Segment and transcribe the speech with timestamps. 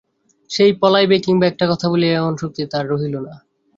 [0.49, 3.33] সে পলাইবে কিম্বা একটা কথা বলিবে এমন শক্তি তার রহিল না।